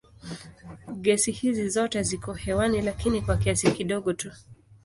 Gesi 1.01 1.31
hizi 1.31 1.69
zote 1.69 2.03
ziko 2.03 2.33
hewani 2.33 2.81
lakini 2.81 3.21
kwa 3.21 3.37
kiasi 3.37 3.71
kidogo 3.71 4.13
tu. 4.13 4.31